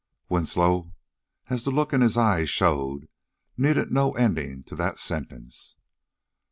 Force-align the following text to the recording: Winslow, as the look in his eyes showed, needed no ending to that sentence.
Winslow, 0.29 0.93
as 1.51 1.63
the 1.63 1.69
look 1.69 1.93
in 1.93 2.01
his 2.01 2.17
eyes 2.17 2.49
showed, 2.49 3.07
needed 3.55 3.91
no 3.91 4.13
ending 4.13 4.63
to 4.63 4.73
that 4.75 4.97
sentence. 4.97 5.75